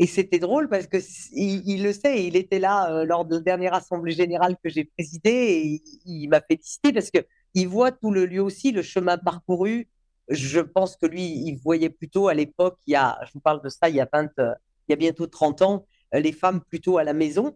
[0.02, 0.96] Et c'était drôle parce que
[1.34, 5.30] il, le sait, il était là lors de la dernière assemblée générale que j'ai présidée
[5.30, 7.18] et il, m'a félicité parce que
[7.52, 9.88] il voit tout le lui aussi le chemin parcouru.
[10.30, 13.60] Je pense que lui, il voyait plutôt à l'époque, il y a, je vous parle
[13.62, 14.54] de ça, il y a 20, il
[14.88, 17.54] y a bientôt 30 ans, euh, les femmes plutôt à la maison.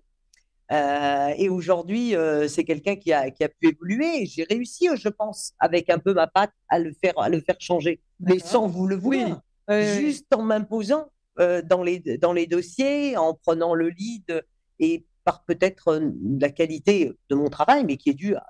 [0.71, 4.27] Euh, et aujourd'hui, euh, c'est quelqu'un qui a, qui a pu évoluer.
[4.27, 7.57] J'ai réussi, je pense, avec un peu ma patte, à le faire, à le faire
[7.59, 13.35] changer, mais sans vous le vouloir, juste en m'imposant dans, les, dans les dossiers, en
[13.35, 14.44] prenant le lead
[14.79, 16.01] et par peut-être
[16.38, 18.47] la qualité de mon travail, mais qui est due à,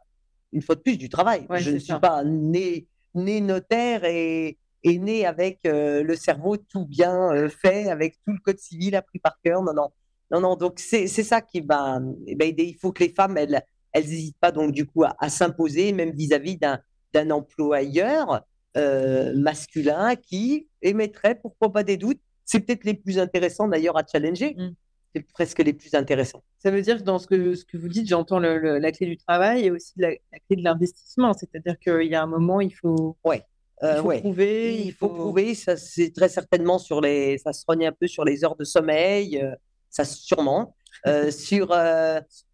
[0.52, 1.46] une fois de plus, du travail.
[1.56, 6.86] je ne suis pas né, né notaire et, est né avec euh, le cerveau tout
[6.86, 9.62] bien euh, fait, avec tout le code civil appris par cœur.
[9.62, 9.90] Non, non,
[10.30, 10.56] non, non.
[10.56, 12.64] Donc c'est ça qui va eh ben, aider.
[12.64, 16.10] Il faut que les femmes, elles, elles n'hésitent pas donc du coup à, s'imposer, même
[16.10, 18.44] vis-à-vis d'un employeur
[18.76, 22.20] euh, masculin qui émettrait, pourquoi pas, des doutes.
[22.44, 24.54] C'est peut-être les plus intéressants d'ailleurs à challenger.
[24.54, 24.74] Mm.
[25.14, 26.42] C'est presque les plus intéressants.
[26.58, 29.16] Ça veut dire que dans ce que, ce que vous dites, j'entends la clé du
[29.16, 31.32] travail et aussi la, la clé de l'investissement.
[31.34, 33.44] C'est-à-dire qu'il y a un moment, il faut, ouais.
[33.82, 34.82] Euh, il faut prouver.
[34.82, 35.08] Il, faut...
[35.08, 35.54] prouver.
[35.54, 37.38] Ça, c'est très certainement sur les.
[37.38, 39.38] Ça se rogne un peu sur les heures de sommeil.
[39.38, 39.54] Euh,
[39.90, 40.76] ça, sûrement.
[41.06, 41.68] Euh, sur,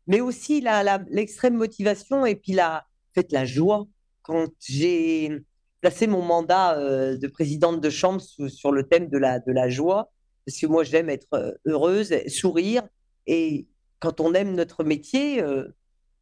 [0.06, 3.86] mais aussi la, l'extrême motivation et puis la, fait, la joie.
[4.22, 5.42] Quand j'ai
[5.80, 6.76] placé mon mandat
[7.16, 10.12] de présidente de chambre sur, le thème de la, de la joie,
[10.46, 12.82] parce que moi, j'aime être heureuse, sourire.
[13.26, 13.66] Et
[13.98, 15.42] quand on aime notre métier,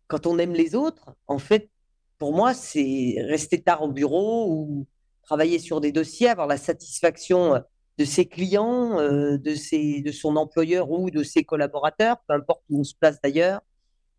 [0.06, 1.70] quand on aime les autres, en fait,
[2.18, 4.86] pour moi, c'est rester tard au bureau ou
[5.22, 7.60] travailler sur des dossiers, avoir la satisfaction euh,
[7.98, 12.62] de ses clients, euh, de, ses, de son employeur ou de ses collaborateurs, peu importe
[12.70, 13.60] où on se place d'ailleurs,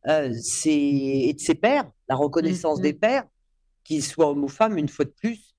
[0.08, 0.32] euh,
[0.66, 3.00] et de ses pairs, la reconnaissance des mm-hmm.
[3.00, 3.26] pairs,
[3.90, 5.56] qu'ils soient hommes ou femmes, une fois de plus.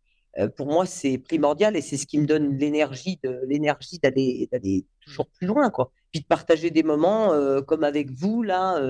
[0.56, 4.86] pour moi, c'est primordial et c'est ce qui me donne l'énergie de l'énergie d'aller d'aller
[5.00, 5.92] toujours plus loin, quoi.
[6.12, 7.32] Puis de partager des moments
[7.66, 8.80] comme avec vous là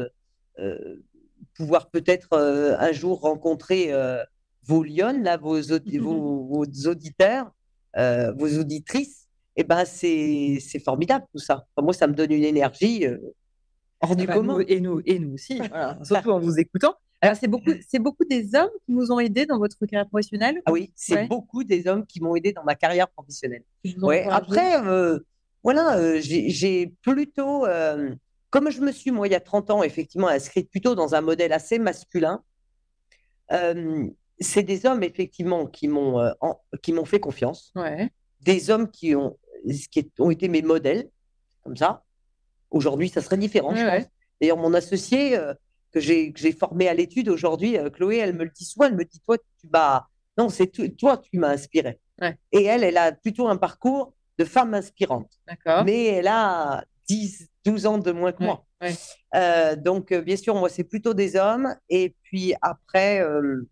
[1.54, 4.22] pouvoir peut-être euh, un jour rencontrer euh,
[4.64, 5.60] vos lionnes, là, vos,
[6.00, 7.50] vos, auditeurs,
[7.96, 11.66] euh, vos auditrices, et eh ben c'est formidable tout ça.
[11.76, 13.04] moi, ça me donne une énergie
[14.00, 14.60] hors du bah, commun.
[14.66, 15.60] et nous, et nous aussi,
[16.02, 16.94] surtout en vous écoutant.
[17.22, 20.62] Alors, c'est beaucoup, c'est beaucoup des hommes qui vous ont aidé dans votre carrière professionnelle?
[20.64, 23.64] Ah oui, c'est beaucoup des hommes qui m'ont aidé dans ma carrière professionnelle.
[24.00, 24.26] Ouais.
[24.30, 24.80] Après,
[25.62, 27.66] voilà, j'ai plutôt
[28.50, 31.20] comme je me suis, moi, il y a 30 ans, effectivement, inscrite plutôt dans un
[31.20, 32.42] modèle assez masculin,
[33.52, 34.06] euh,
[34.40, 36.32] c'est des hommes, effectivement, qui m'ont euh,
[36.82, 37.72] qui m'ont fait confiance.
[38.40, 39.38] Des hommes qui ont,
[39.90, 41.08] qui ont été mes modèles,
[41.62, 42.04] comme ça.
[42.70, 44.04] Aujourd'hui, ça serait différent, je pense.
[44.40, 45.54] D'ailleurs, mon associé euh,
[45.92, 49.20] que j'ai formé à l'étude aujourd'hui, Chloé, elle me le dit souvent, elle me dit,
[49.20, 50.06] toi, tu m'as...
[50.38, 51.98] Non, c'est toi, tu m'as inspiré.
[52.52, 55.30] Et elle, elle a plutôt un parcours de femme inspirante.
[55.84, 58.64] Mais elle a 10, 12 ans de moins que moi.
[59.34, 61.74] Euh, donc, euh, bien sûr, moi, c'est plutôt des hommes.
[61.88, 63.66] Et puis après, euh,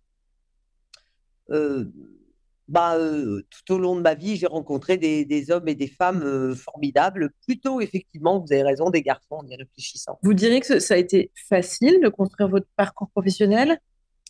[2.69, 7.31] bah, tout au long de ma vie, j'ai rencontré des, hommes et des femmes formidables.
[7.47, 10.19] Plutôt, effectivement, vous avez raison, des garçons en y réfléchissant.
[10.23, 13.79] Vous diriez que ça a été facile de construire votre parcours professionnel?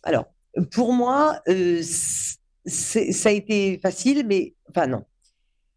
[0.05, 0.27] Alors,
[0.71, 1.43] pour moi,
[2.65, 5.05] ça a été facile, mais enfin non.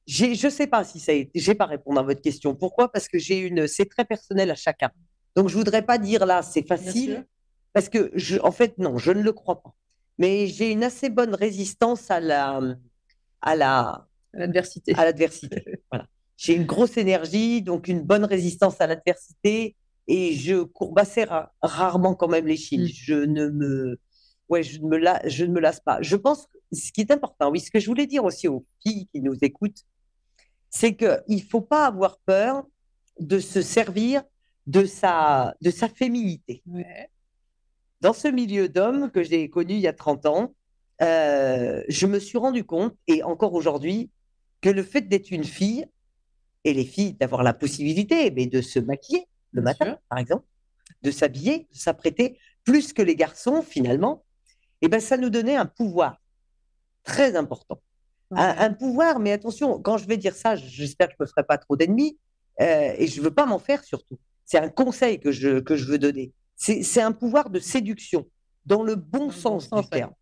[0.08, 1.40] Je ne sais pas si ça a été.
[1.40, 2.56] Je pas répondre à votre question.
[2.56, 2.92] Pourquoi?
[2.92, 3.68] Parce que j'ai une.
[3.68, 4.92] C'est très personnel à chacun.
[5.36, 7.26] Donc je voudrais pas dire là c'est facile
[7.74, 9.74] parce que je, en fait non, je ne le crois pas.
[10.22, 12.62] Mais j'ai une assez bonne résistance à la
[13.42, 14.94] à la l'adversité.
[14.96, 15.82] À l'adversité.
[15.92, 16.06] voilà.
[16.38, 19.76] J'ai une grosse énergie, donc une bonne résistance à l'adversité
[20.08, 21.18] et je courbasse
[21.64, 22.84] rarement quand même les chines.
[22.84, 22.94] Mm.
[22.94, 24.00] Je ne me
[24.48, 25.98] ouais, je ne me la, je ne me lasse pas.
[26.04, 28.64] Je pense que ce qui est important, oui, ce que je voulais dire aussi aux
[28.84, 29.82] filles qui nous écoutent,
[30.70, 32.64] c'est qu'il ne faut pas avoir peur
[33.20, 34.22] de se servir
[34.68, 36.62] de sa, de sa féminité.
[38.02, 40.56] Dans ce milieu d'hommes que j'ai connu il y a 30 ans,
[41.02, 44.10] euh, je me suis rendu compte, et encore aujourd'hui,
[44.62, 45.86] que le fait d'être une fille,
[46.64, 50.46] et les filles d'avoir la possibilité mais de se maquiller le matin, par exemple,
[51.02, 54.24] de s'habiller, de s'apprêter, plus que les garçons, finalement,
[54.82, 56.20] et eh ben, ça nous donnait un pouvoir
[57.04, 57.82] très important.
[58.34, 61.44] Un, pouvoir, mais attention, quand je vais dire ça, j'espère que je ne me ferai
[61.44, 62.18] pas trop d'ennemis,
[62.62, 64.18] euh, et je ne veux pas m'en faire surtout.
[64.46, 66.32] C'est un conseil que je, que je veux donner.
[66.64, 68.28] C'est un pouvoir de séduction,
[68.66, 70.14] dans le bon sens du terme.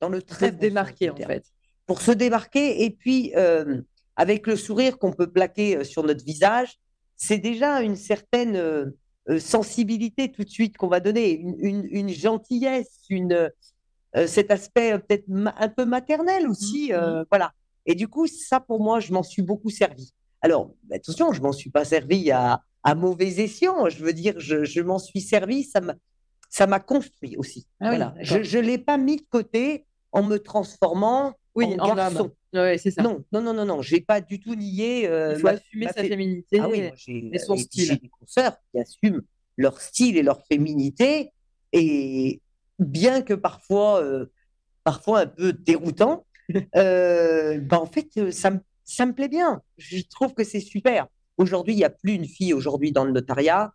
[0.00, 1.44] Dans le très bon démarquer, en fait.
[1.86, 3.82] Pour se démarquer, et puis, euh,
[4.16, 6.78] avec le sourire qu'on peut plaquer euh, sur notre visage,
[7.16, 8.92] c'est déjà une certaine
[9.38, 13.50] sensibilité tout de suite qu'on va donner, une, une gentillesse, une,
[14.16, 16.90] euh, cet aspect euh, peut-être un peu maternel aussi.
[16.90, 17.26] Mmh, euh, mmh.
[17.30, 17.52] voilà.
[17.86, 20.12] Et du coup, ça, pour moi, je m'en suis beaucoup servi.
[20.42, 23.88] Alors, attention, je m'en suis pas servi à, à mauvais escient.
[23.88, 25.94] Je veux dire, je, je m'en suis servi, ça m'a,
[26.48, 27.66] ça m'a construit aussi.
[27.80, 28.14] Ah voilà.
[28.20, 32.30] je ne l'ai pas mis de côté en me transformant oui, en, garçon.
[32.52, 33.02] Ouais, c'est ça.
[33.02, 33.82] Non, non, non, non, non.
[33.82, 35.02] J'ai pas du tout nié.
[35.02, 37.86] Il faut assumer sa féminité ah oui, et son style.
[37.86, 39.22] J'ai des consoeurs qui assument
[39.56, 41.32] leur style et leur féminité.
[41.72, 42.40] Et,
[42.80, 44.26] bien que parfois, euh,
[44.82, 46.26] parfois un peu déroutant,
[46.76, 49.62] euh, ben en fait, euh, ça, me, ça me plaît bien.
[49.76, 51.06] Je trouve que c'est super.
[51.40, 53.72] Aujourd'hui, il n'y a plus une fille aujourd'hui dans le notariat.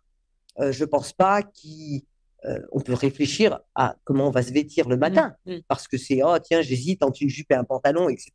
[0.58, 5.34] je ne pense pas qu'on peut réfléchir à comment on va se vêtir le matin,
[5.46, 5.60] mmh, mmh.
[5.66, 8.30] parce que c'est oh tiens j'hésite entre une jupe et un pantalon, etc.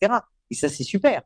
[0.49, 1.21] Et ça c'est super.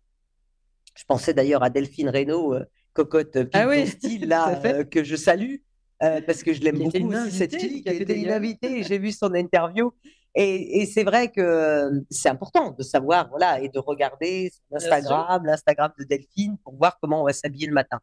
[0.95, 2.55] Je pensais d'ailleurs à Delphine Reynaud,
[2.93, 5.55] cocotte ah style là que je salue,
[6.03, 9.11] euh, parce que je l'aime beaucoup, cette fille qui a été une invitée, j'ai vu
[9.11, 9.93] son interview.
[10.35, 14.75] Et, et c'est vrai que euh, c'est important de savoir, voilà, et de regarder son
[14.75, 17.99] Instagram, l'Instagram de Delphine, pour voir comment on va s'habiller le matin.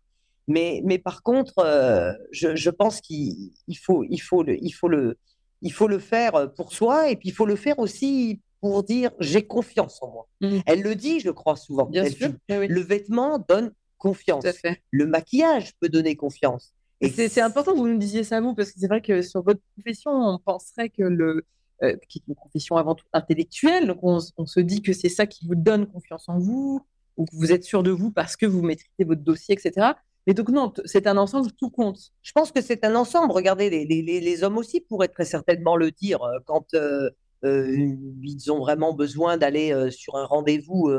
[0.48, 4.88] Mais, mais par contre, euh, je, je, pense qu'il faut, il faut, le, il, faut
[4.88, 5.18] le,
[5.60, 9.10] il faut le faire pour soi, et puis il faut le faire aussi pour dire
[9.18, 10.28] j'ai confiance en moi.
[10.40, 10.60] Mmh.
[10.66, 11.84] Elle le dit, je crois souvent.
[11.84, 12.30] Bien sûr.
[12.48, 14.44] Le vêtement donne confiance.
[14.90, 16.72] Le maquillage peut donner confiance.
[17.02, 19.60] C'est important que vous nous disiez ça, vous, parce que c'est vrai que sur votre
[19.74, 21.44] profession, on penserait que le,
[21.82, 25.26] euh, qui est une profession avant tout intellectuelle, donc on, se dit que c'est ça
[25.26, 26.80] qui vous donne confiance en vous,
[27.16, 29.88] ou que vous êtes sûr de vous parce que vous maîtrisez votre dossier, etc.
[30.26, 32.12] Mais donc non, c'est un ensemble, tout compte.
[32.22, 33.32] Je pense que c'est un ensemble.
[33.32, 37.10] Regardez, les, les, les, hommes aussi pourraient très certainement le dire euh, quand euh,
[37.42, 40.92] ils ont vraiment besoin d'aller sur un rendez-vous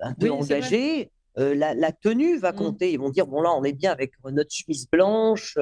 [0.00, 1.10] un peu engagé.
[1.36, 2.56] La, tenue va mmh.
[2.56, 2.92] compter.
[2.92, 5.58] Ils vont dire bon là, on est bien avec notre chemise blanche,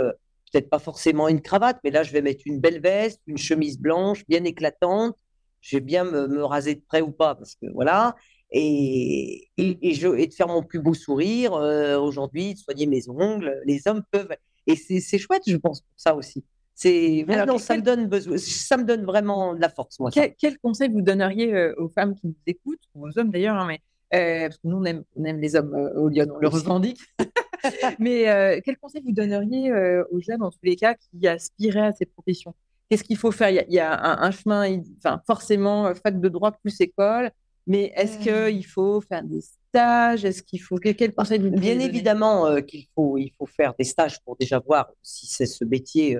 [0.50, 3.78] peut-être pas forcément une cravate, mais là, je vais mettre une belle veste, une chemise
[3.78, 5.16] blanche bien éclatante.
[5.60, 8.14] Je vais bien me, raser de près ou pas, parce que voilà.
[8.50, 13.08] Et, et, je, et de faire mon plus beau sourire euh, aujourd'hui, de soigner mes
[13.08, 13.60] ongles.
[13.66, 14.34] Les hommes peuvent.
[14.66, 16.44] Et c'est chouette, je pense, pour ça aussi.
[16.74, 19.98] C'est non, ça me donne besoin, ça me donne vraiment de la force.
[19.98, 23.80] Moi, quel, conseil vous donneriez aux femmes qui nous écoutent, aux hommes d'ailleurs, hein, mais
[24.14, 26.48] euh, parce que nous, on aime, on aime les hommes euh, au Lyon, on le
[26.48, 27.00] revendique.
[27.98, 29.72] Mais euh, quel conseil vous donneriez
[30.10, 32.54] aux jeunes, en tous les cas, qui aspiraient à ces professions?
[32.88, 33.50] Qu'est-ce qu'il faut faire?
[33.50, 37.30] Il y a, un, chemin, enfin, forcément, fac de droit plus école,
[37.66, 40.24] mais est-ce qu'il faut faire des stages?
[40.24, 44.18] Est-ce qu'il faut quel conseil vous Bien évidemment qu'il faut, il faut faire des stages
[44.24, 46.18] pour déjà voir si c'est ce métier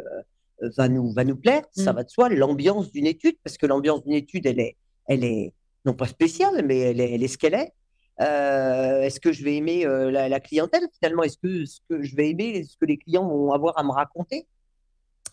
[0.76, 1.62] va nous va nous plaire.
[1.72, 1.96] Ça mmh.
[1.96, 2.28] va de soi.
[2.28, 5.52] L'ambiance d'une étude, parce que l'ambiance d'une étude, elle est, elle est
[5.84, 7.72] non pas spéciale, mais elle est, elle est ce qu'elle est.
[8.20, 11.22] Euh, est-ce que je vais aimer euh, la, clientèle finalement?
[11.22, 13.92] Est-ce que ce que je vais aimer, ce que les clients vont avoir à me
[13.92, 14.46] raconter?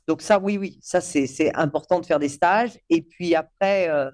[0.07, 2.77] Donc ça, oui, oui, ça c'est important de faire des stages.
[2.89, 4.11] Et puis après, euh,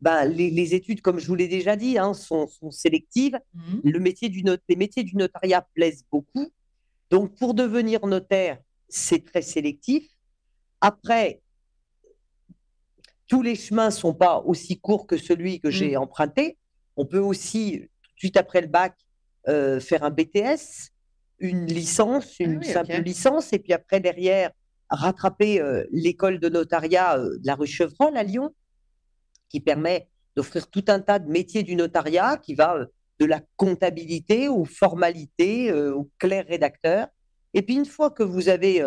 [0.00, 3.38] ben, les, études, comme je vous l'ai déjà dit, hein, sont, sélectives.
[3.54, 3.78] Mmh.
[3.82, 6.52] Le métier du les métiers du notariat plaisent beaucoup.
[7.10, 8.58] Donc pour devenir notaire,
[8.88, 10.08] c'est très sélectif.
[10.80, 11.40] Après,
[13.26, 16.02] tous les chemins sont pas aussi courts que celui que j'ai mmh.
[16.02, 16.58] emprunté.
[16.98, 18.94] On peut aussi, tout de suite après le bac,
[19.48, 20.90] euh, faire un BTS,
[21.38, 24.50] une licence, ah une simple licence, et puis après, derrière,
[24.90, 28.52] rattraper euh, l'école de notariat euh, de la rue Chevreul à Lyon.
[29.48, 32.76] qui permet d'offrir tout un tas de métiers du notariat qui va
[33.20, 37.08] de la comptabilité aux formalités, au clerc rédacteur.
[37.54, 38.86] Et puis une fois que vous avez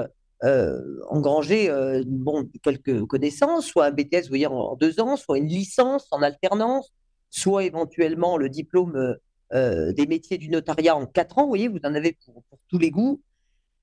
[1.09, 1.69] engrangé
[2.05, 6.21] bon, quelques connaissances, soit un BTS vous voyez, en, deux ans, soit une licence en
[6.21, 6.93] alternance,
[7.31, 9.17] soit éventuellement le diplôme
[9.51, 12.91] des métiers du notariat en quatre ans, vous voyez, vous en avez pour, tous les
[12.91, 13.21] goûts.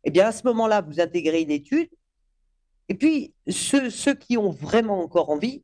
[0.04, 1.88] Eh bien, à ce moment-là, vous intégrez une étude.
[2.88, 5.62] Et puis, ceux, qui ont vraiment encore envie,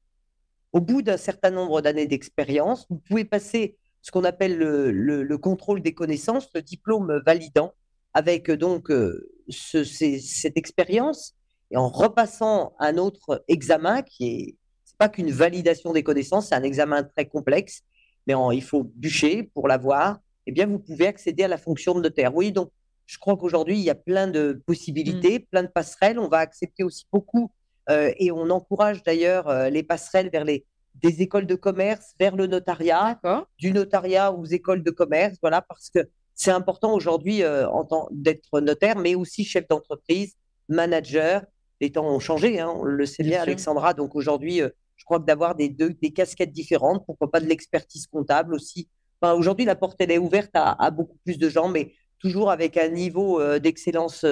[0.73, 5.81] au bout d'un certain nombre d'années d'expérience, vous pouvez passer ce qu'on appelle le, contrôle
[5.81, 7.73] des connaissances, le diplôme validant,
[8.13, 11.35] avec donc euh, cette expérience,
[11.71, 14.57] et en repassant un autre examen qui est,
[14.95, 17.83] c'est pas qu'une validation des connaissances, c'est un examen très complexe,
[18.29, 22.01] mais il faut bûcher pour l'avoir, eh bien vous pouvez accéder à la fonction de
[22.01, 22.35] notaire.
[22.35, 22.71] Oui, donc
[23.07, 25.43] je crois qu'aujourd'hui, il y a plein de possibilités, mmh.
[25.51, 26.19] plein de passerelles.
[26.19, 27.51] On va accepter aussi beaucoup
[27.91, 30.65] euh, et on encourage d'ailleurs euh, les passerelles vers les
[31.03, 33.21] des écoles de commerce vers le notariat,
[33.59, 37.67] du notariat aux écoles de commerce, voilà, parce que c'est important aujourd'hui euh,
[38.13, 40.37] d'être notaire, mais aussi chef d'entreprise,
[40.69, 41.43] manager.
[41.81, 43.93] Les temps ont changé, hein, on le sait bien, Alexandra.
[43.93, 44.63] Donc aujourd'hui,
[44.97, 48.89] je crois que d'avoir des, deux, des casquettes différentes, pourquoi pas de l'expertise comptable aussi.
[49.21, 52.77] Enfin, aujourd'hui, la porte, elle est ouverte à, beaucoup plus de gens, mais toujours avec
[52.77, 54.25] un niveau euh, d'excellence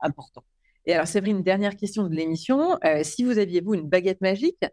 [0.00, 0.44] important.
[0.86, 2.78] Et alors, une dernière question de l'émission.
[3.02, 4.64] si vous aviez, vous, une baguette magique,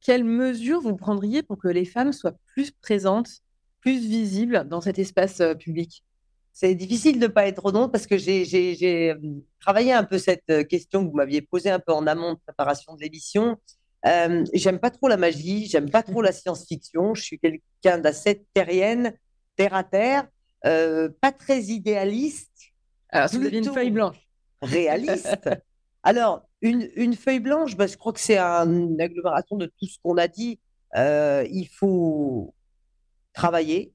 [0.00, 3.40] quelles mesures vous prendriez pour que les femmes soient plus présentes,
[3.80, 6.04] plus visibles dans cet espace euh, public?
[6.52, 9.18] C'est difficile de ne pas être redondante parce que j'ai euh,
[9.60, 12.38] travaillé un peu cette euh, question que vous m'aviez posée un peu en amont de
[12.38, 13.56] préparation de l'émission.
[14.52, 17.14] J'aime pas trop la magie, j'aime pas trop la science-fiction.
[17.14, 19.14] Je suis quelqu'un d'assez terrienne,
[19.56, 20.28] terre à terre,
[20.62, 22.72] pas très idéaliste.
[23.10, 24.16] Alors, si vous aviez une feuille blanche.
[24.62, 25.48] Réaliste.
[26.02, 30.16] Alors, une, feuille blanche, bah, je crois que c'est une agglomération de tout ce qu'on
[30.16, 30.60] a dit.
[30.96, 32.54] Euh, il faut
[33.32, 33.92] travailler.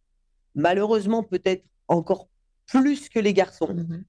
[0.55, 2.27] Malheureusement, peut-être encore
[2.65, 3.73] plus que les garçons.
[3.73, 4.03] Mmh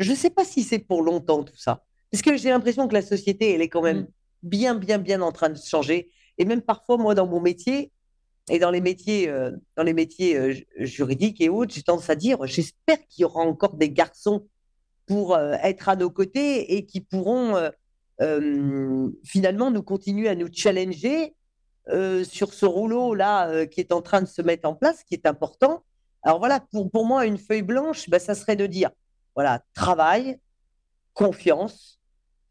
[0.00, 1.84] je ne sais pas si c'est pour longtemps tout ça.
[2.10, 4.08] Parce que j'ai l'impression que la société, elle est quand même mmh.
[4.44, 6.10] Bien, bien, bien en train de changer.
[6.38, 7.92] Et même parfois, moi, dans mon métier,
[8.50, 12.14] et dans les métiers, euh, dans les métiers euh, juridiques et autres, j'ai tendance à
[12.14, 14.46] dire, j'espère qu'il y aura encore des garçons
[15.06, 17.54] pour euh, être à nos côtés et qui pourront
[19.24, 21.34] finalement nous continuer à nous challenger
[22.22, 25.82] sur ce rouleau-là qui est en train de se mettre en place, qui est important.
[26.22, 28.90] Alors voilà, pour, pour moi, une feuille blanche, bah, ça serait de dire,
[29.34, 30.38] voilà, travail,
[31.12, 32.00] confiance,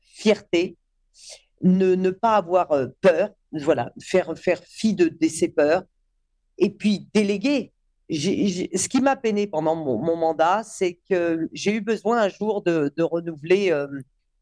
[0.02, 0.76] fierté,
[1.64, 2.70] ne, ne pas avoir
[3.02, 5.84] peur, voilà, faire, faire fi de, de ses peurs,
[6.58, 7.74] et puis déléguer
[8.10, 12.92] ce qui m'a peiné pendant mon, mandat, c'est que j'ai eu besoin un jour de,
[13.02, 13.88] renouveler euh,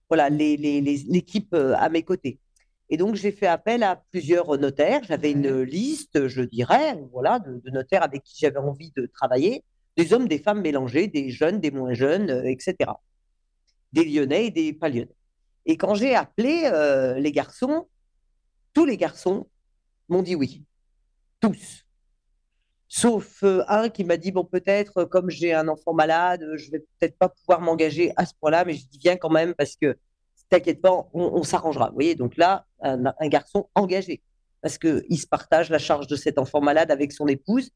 [0.10, 2.39] voilà, l'équipe euh, à mes côtés.
[2.89, 5.01] Et donc, j'ai fait appel à plusieurs notaires.
[5.03, 9.63] J'avais une liste, je dirais, voilà, de, notaires avec qui j'avais envie de travailler,
[9.95, 12.91] des hommes, des femmes mélangés, des jeunes, des moins jeunes, euh, etc.
[13.93, 15.15] Des Lyonnais et des pas Lyonnais.
[15.65, 16.69] Et quand j'ai appelé
[17.17, 17.88] les garçons,
[18.74, 19.47] tous les garçons
[20.10, 20.63] m'ont dit oui.
[21.39, 21.86] Tous
[22.93, 26.71] sauf euh, un qui m'a dit bon peut-être euh, comme j'ai un enfant malade, je
[26.71, 29.78] vais peut-être pas pouvoir m'engager à ce point-là, mais je dis viens quand même parce
[29.78, 29.97] que
[30.50, 31.88] t'inquiète pas, on, s'arrangera.
[31.88, 34.21] Vous voyez, donc là un, garçon engagé
[34.62, 37.71] parce que il se partage la charge de cet enfant malade avec son épouse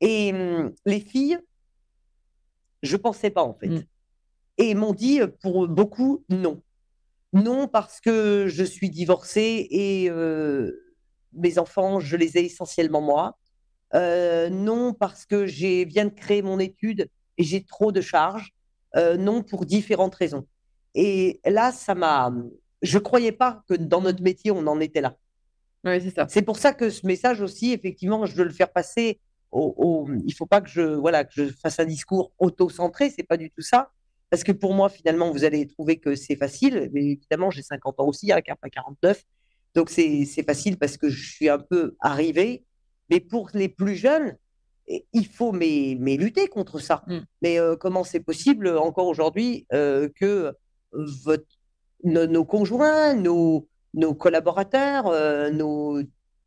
[0.00, 1.38] et hum, les filles,
[2.82, 3.82] je pensais pas en fait, mm.
[4.56, 6.62] et m'ont dit pour beaucoup non,
[7.32, 10.94] non parce que je suis divorcée et euh,
[11.32, 13.36] mes enfants je les ai essentiellement moi
[13.94, 18.52] euh, non parce que j'ai viens de créer mon étude et j'ai trop de charges,
[18.96, 20.46] euh, non pour différentes raisons.
[20.94, 22.32] Et là, ça m'a.
[22.82, 25.16] Je croyais pas que dans notre métier on en était là.
[25.84, 26.26] Oui, c'est ça.
[26.28, 29.20] C'est pour ça que ce message aussi, effectivement, je veux le faire passer.
[29.50, 33.22] Au, ne Il faut pas que je voilà que je fasse un discours auto-centré, c'est
[33.22, 33.90] pas du tout ça.
[34.30, 36.90] Parce que pour moi, finalement, vous allez trouver que c'est facile.
[36.92, 39.22] Mais évidemment, j'ai 50 ans aussi, hein, 49.
[39.74, 42.64] Donc c'est facile parce que je suis un peu arrivé
[43.10, 44.36] mais pour les plus jeunes,
[45.12, 47.02] il faut mais, mais lutter contre ça.
[47.06, 47.18] Mm.
[47.42, 50.54] Mais euh, comment c'est possible encore aujourd'hui euh, que
[50.92, 51.46] votre,
[52.04, 56.00] nos, conjoints, nos, nos collaborateurs, euh, nos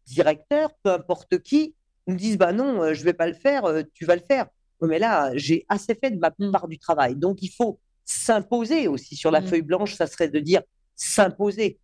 [0.06, 1.76] directeurs, peu importe qui,
[2.08, 3.64] nous disent bah non, je vais pas le faire,
[3.94, 4.48] tu vas le faire.
[4.88, 6.52] Mais là, j'ai assez fait de ma mm.
[6.52, 7.16] part du travail.
[7.16, 9.48] Donc il faut s'imposer aussi sur la mm.
[9.48, 10.62] feuille blanche, ça serait de dire
[10.96, 11.80] s'imposer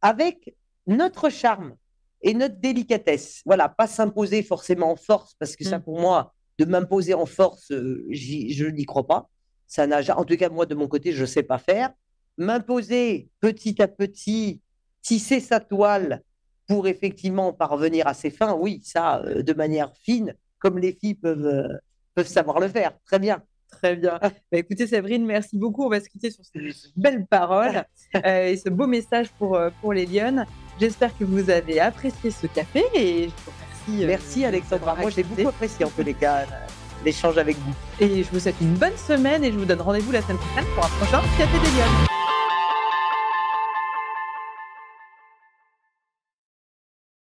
[0.00, 0.54] avec
[0.86, 1.74] notre charme,
[2.22, 3.42] et notre délicatesse.
[3.44, 5.82] Voilà, pas s'imposer forcément en force, parce que ça, mm.
[5.82, 9.28] pour moi, de m'imposer en force, euh, je n'y crois pas.
[9.66, 11.92] Ça n'a, en tout cas, moi, de mon côté, je ne sais pas faire.
[12.36, 14.60] M'imposer petit à petit,
[15.02, 16.22] tisser sa toile
[16.66, 21.68] pour effectivement parvenir à ses fins, oui, ça, de manière fine, comme les filles peuvent,
[22.18, 22.92] peuvent savoir le faire.
[23.06, 23.40] Très bien.
[23.70, 24.18] Très bien.
[24.20, 25.84] Bah, écoutez, Séverine, merci beaucoup.
[25.84, 27.84] On va se quitter sur ces belles paroles
[28.24, 30.44] et ce beau message pour, pour les Lyonnes.
[30.80, 34.06] J'espère que vous avez apprécié ce café et je vous remercie.
[34.06, 34.96] Merci, Alexandra.
[34.96, 36.44] Moi, j'ai beaucoup apprécié en tous les cas
[37.04, 37.74] l'échange avec vous.
[38.00, 40.66] Et je vous souhaite une bonne semaine et je vous donne rendez-vous la semaine prochaine
[40.74, 42.17] pour un prochain Café des Lyonnes.